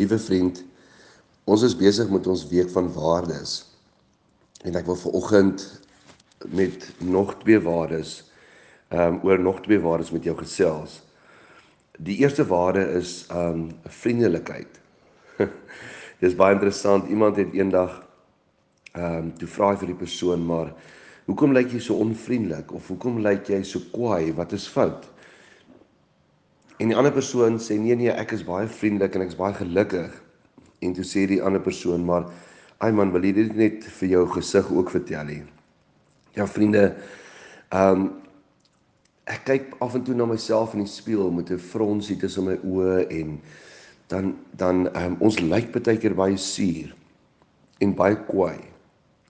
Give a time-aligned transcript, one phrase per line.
[0.00, 0.62] Liewe vriend,
[1.44, 3.50] ons is besig met ons week van waardes.
[4.64, 5.64] En ek wil vanoggend
[6.56, 8.14] met nog twee waardes
[8.88, 11.02] ehm um, oor nog twee waardes met jou gesels.
[12.00, 14.80] Die eerste waarde is ehm um, vriendelikheid.
[16.24, 17.12] Dis baie interessant.
[17.12, 18.00] Iemand het eendag
[18.94, 20.72] ehm um, toe vra hy vir die persoon maar
[21.28, 24.32] hoekom lyk jy so onvriendelik of hoekom lyk jy so kwaai?
[24.32, 25.04] Wat is fout?
[26.80, 29.56] En die ander persoon sê nee nee, ek is baie vriendelik en ek is baie
[29.58, 30.14] gelukkig.
[30.80, 32.30] En toe sê die ander persoon maar
[32.80, 35.42] ai man, wil jy dit net vir jou gesig ook vertel nie?
[36.38, 36.94] Ja vriende,
[37.68, 38.08] ehm um,
[39.30, 42.56] ek kyk af en toe na myself in die spieël met 'n fronsie tussen my
[42.66, 43.36] oë en
[44.08, 46.96] dan dan um, ons lyk baie keer baie suur
[47.78, 48.58] en baie kwaai.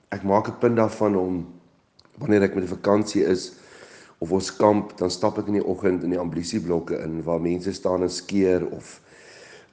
[0.08, 1.46] Ek maak 'n punt daarvan om
[2.18, 3.59] wanneer ek met 'n vakansie is
[4.20, 7.72] of ons kamp, dan stap ek in die oggend in die amblisieblokke in waar mense
[7.72, 8.98] staan en skeer of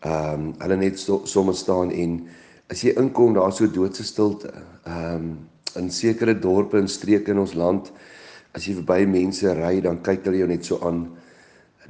[0.05, 2.19] ehm um, hulle net so, sommer staan en
[2.71, 4.53] as jy inkom daar so doodse stilte.
[4.85, 5.29] Ehm um,
[5.77, 7.91] in sekere dorpe en streke in ons land
[8.55, 11.03] as jy verby mense ry dan kyk hulle jou net so aan.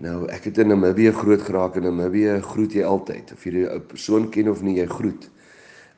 [0.03, 3.67] Nou ek het in Namibië groot geraak en in Namibië groet jy altyd of jy
[3.69, 5.29] 'n persoon ken of nie jy groet.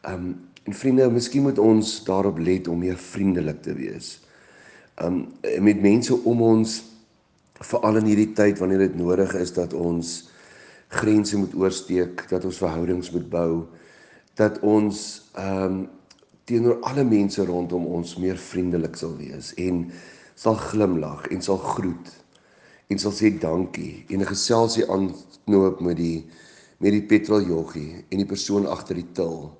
[0.03, 4.19] Ehm um, en vriende, miskien moet ons daarop let om meer vriendelik te wees
[5.03, 5.25] um,
[5.59, 6.79] met mense om ons
[7.59, 10.29] veral in hierdie tyd wanneer dit nodig is dat ons
[10.89, 13.51] grense moet oorsteek, dat ons verhoudings moet bou,
[14.39, 15.01] dat ons
[15.37, 15.83] um,
[16.49, 19.83] teenoor alle mense rondom ons meer vriendelik sal wees en
[20.39, 22.09] sal glimlag en sal groet
[22.89, 26.25] en sal sê dankie en 'n geselsie aanknoop met die
[26.79, 29.51] met die petroljoggie en die persoon agter die til.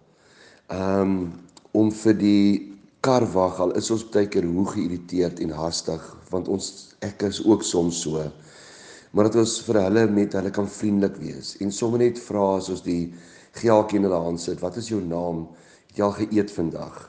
[0.72, 1.34] Um,
[1.72, 6.50] om vir die kar wag al is ons baie keer hoe geïrriteerd en hastig want
[6.52, 6.69] ons
[7.06, 8.23] ek is ook soms so.
[9.11, 12.69] Maar dat ons vir hulle met hulle kan vriendelik wees en sommer net vra as
[12.73, 13.14] ons die
[13.58, 15.47] geeltjie in hulle hand sit wat is jou naam?
[15.89, 17.00] Het jy al geëet vandag?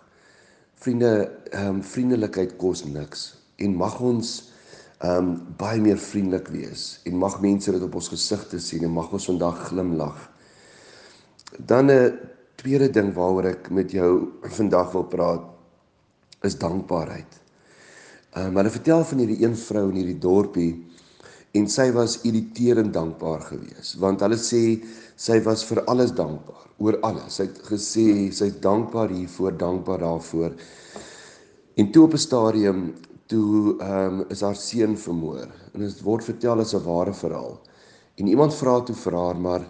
[0.80, 1.12] Vriende
[1.50, 3.27] ehm um, vriendelikheid kos niks
[3.60, 4.34] en mag ons
[5.00, 8.94] ehm um, baie meer vriendelik wees en mag mense dit op ons gesigte sien en
[8.94, 10.28] mag ons vandag glimlag
[11.59, 12.19] dan 'n
[12.56, 15.59] tweede ding waaroor ek met jou vandag wil praat
[16.43, 17.41] is dankbaarheid.
[18.31, 20.71] Ehm um, hulle vertel van hierdie een vrou in hierdie dorpie
[21.59, 24.62] en sy was irriterend dankbaar geweest want hulle sê
[25.21, 27.37] sy was vir alles dankbaar, oor alles.
[27.37, 30.55] Sy het gesê sy's dankbaar hiervoor, dankbaar daarvoor.
[31.77, 32.81] En toe op 'n stadium
[33.27, 37.61] toe ehm um, is haar seun vermoor en dit word vertel as 'n ware verhaal.
[38.17, 39.65] En iemand vra toe vir haar maar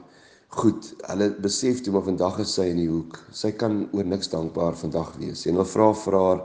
[0.51, 3.21] goed, hulle besef toe maar vandag is sy in die hoek.
[3.33, 5.47] Sy kan oor niks dankbaar vandag wees.
[5.47, 6.45] En hulle vra vir haar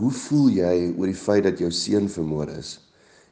[0.00, 2.78] hoe voel jy oor die feit dat jou seun vermoor is?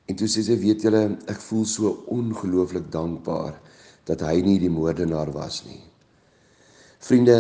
[0.06, 3.56] En toe sê sy, weet julle, ek voel so ongelooflik dankbaar
[4.06, 5.82] dat hy nie die moordenaar was nie.
[7.02, 7.38] Vriende,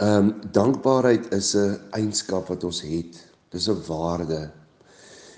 [0.00, 3.20] ehm um, dankbaarheid is 'n eienskap wat ons het.
[3.50, 4.50] Dis 'n waarde.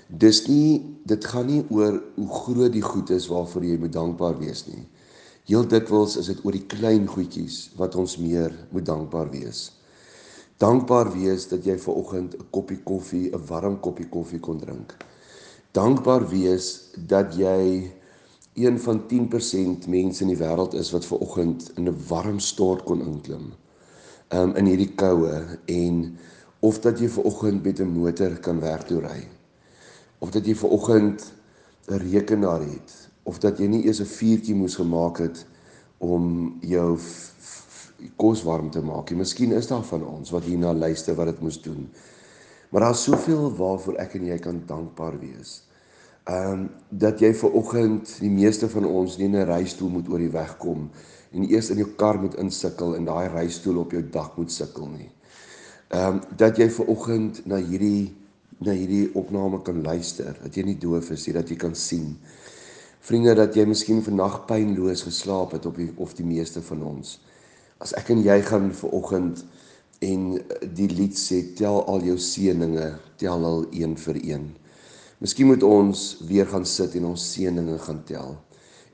[0.07, 4.39] Dis nie dit gaan nie oor hoe groot die goed is waarvoor jy moet dankbaar
[4.39, 4.87] wees nie.
[5.45, 9.71] Heel dikwels is dit oor die klein goedjies wat ons meer moet dankbaar wees
[10.57, 14.95] dankbaar wees dat jy ver oggend 'n koppie koffie, 'n warm koppie koffie kon drink.
[15.71, 17.91] Dankbaar wees dat jy
[18.53, 22.83] een van 10% mense in die wêreld is wat ver oggend in 'n warm stort
[22.83, 23.53] kon inklim.
[24.29, 26.17] Um in hierdie koue en
[26.59, 29.27] of dat jy ver oggend met 'n motor kan werk toe ry.
[30.19, 31.33] Of dat jy ver oggend
[31.87, 35.45] 'n rekenaar het of dat jy nie eers 'n vuurtjie moes gemaak het
[35.97, 36.97] om jou
[38.15, 39.09] kos warm te maak.
[39.09, 41.89] En miskien is daar van ons wat hierna luister wat dit moes doen.
[42.69, 45.63] Maar daar's soveel waarvoor ek en jy kan dankbaar wees.
[46.25, 50.09] Ehm um, dat jy ver oggend die meeste van ons nie in 'n reistool moet
[50.09, 50.89] oor die weg kom
[51.31, 54.87] en eers in jou kar moet insukkel en daai reistool op jou dak moet sukkel
[54.87, 55.09] nie.
[55.89, 58.15] Ehm um, dat jy ver oggend na hierdie
[58.57, 62.15] na hierdie opname kan luister, dat jy nie doof is nie, dat jy kan sien.
[63.05, 67.19] Vriende, dat jy miskien vannag pynloos geslaap het op die, of die meeste van ons
[67.83, 69.41] as ek en jy gaan ver oggend
[70.05, 70.23] en
[70.77, 72.87] die lied sê tel al jou seëninge
[73.19, 74.47] tel al een vir een.
[75.23, 78.35] Miskien moet ons weer gaan sit en ons seëninge gaan tel.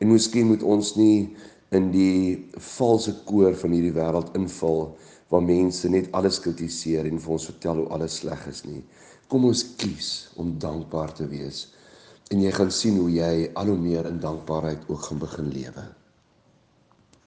[0.02, 1.32] En miskien moet ons nie
[1.74, 4.92] in die valse koor van hierdie wêreld inval
[5.32, 8.82] waar mense net alles kritiseer en vir ons vertel hoe alles sleg is nie.
[9.32, 10.12] Kom ons kies
[10.42, 11.70] om dankbaar te wees
[12.32, 15.84] en jy gaan sien hoe jy al hoe meer in dankbaarheid ook gaan begin lewe.